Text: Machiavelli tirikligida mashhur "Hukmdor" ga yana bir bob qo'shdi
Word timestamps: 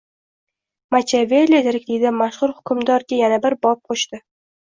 Machiavelli 0.95 1.59
tirikligida 1.67 2.11
mashhur 2.21 2.55
"Hukmdor" 2.61 3.05
ga 3.13 3.19
yana 3.21 3.39
bir 3.45 3.57
bob 3.67 3.85
qo'shdi 3.91 4.23